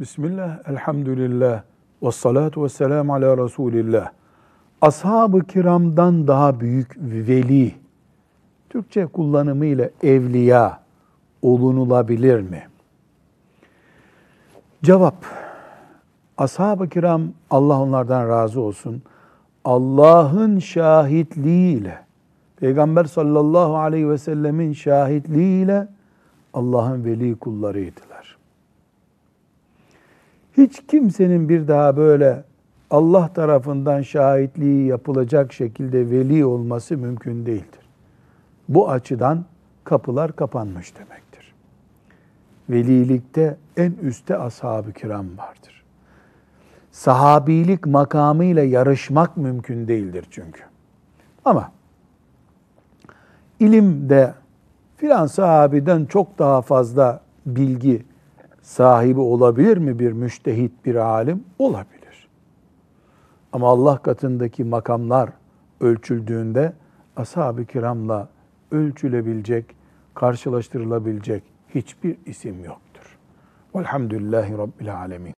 Bismillah, 0.00 0.58
elhamdülillah, 0.68 1.62
ve 2.02 2.12
salatu 2.12 2.64
ve 2.64 2.68
selamu 2.68 3.14
ala 3.14 3.44
Resulillah. 3.44 4.10
Ashab-ı 4.80 5.44
kiramdan 5.44 6.26
daha 6.26 6.60
büyük 6.60 6.96
veli, 6.98 7.74
Türkçe 8.70 9.06
kullanımıyla 9.06 9.90
evliya 10.02 10.80
olunulabilir 11.42 12.40
mi? 12.40 12.62
Cevap, 14.82 15.14
ashab-ı 16.38 16.88
kiram 16.88 17.22
Allah 17.50 17.80
onlardan 17.80 18.28
razı 18.28 18.60
olsun. 18.60 19.02
Allah'ın 19.64 20.58
şahitliğiyle, 20.58 21.98
Peygamber 22.56 23.04
sallallahu 23.04 23.76
aleyhi 23.76 24.10
ve 24.10 24.18
sellemin 24.18 24.72
şahitliğiyle 24.72 25.88
Allah'ın 26.54 27.04
veli 27.04 27.36
kullarıydılar. 27.36 28.43
Hiç 30.56 30.86
kimsenin 30.86 31.48
bir 31.48 31.68
daha 31.68 31.96
böyle 31.96 32.44
Allah 32.90 33.28
tarafından 33.28 34.02
şahitliği 34.02 34.86
yapılacak 34.86 35.52
şekilde 35.52 36.10
veli 36.10 36.44
olması 36.44 36.96
mümkün 36.96 37.46
değildir. 37.46 37.80
Bu 38.68 38.90
açıdan 38.90 39.44
kapılar 39.84 40.36
kapanmış 40.36 40.94
demektir. 40.96 41.54
Velilikte 42.70 43.56
en 43.76 43.92
üstte 43.92 44.38
ashab-ı 44.38 44.92
kiram 44.92 45.26
vardır. 45.38 45.84
Sahabilik 46.92 47.86
makamıyla 47.86 48.62
yarışmak 48.62 49.36
mümkün 49.36 49.88
değildir 49.88 50.26
çünkü. 50.30 50.62
Ama 51.44 51.72
ilimde 53.60 54.34
filan 54.96 55.26
sahabiden 55.26 56.04
çok 56.04 56.38
daha 56.38 56.62
fazla 56.62 57.20
bilgi 57.46 58.02
sahibi 58.64 59.20
olabilir 59.20 59.76
mi 59.76 59.98
bir 59.98 60.12
müştehit 60.12 60.84
bir 60.84 60.94
alim? 60.94 61.44
Olabilir. 61.58 62.28
Ama 63.52 63.68
Allah 63.68 63.98
katındaki 63.98 64.64
makamlar 64.64 65.30
ölçüldüğünde 65.80 66.72
ashab-ı 67.16 67.64
kiramla 67.64 68.28
ölçülebilecek, 68.70 69.76
karşılaştırılabilecek 70.14 71.42
hiçbir 71.74 72.16
isim 72.26 72.64
yoktur. 72.64 73.18
Velhamdülillahi 73.74 74.58
Rabbil 74.58 74.96
Alemin. 74.96 75.34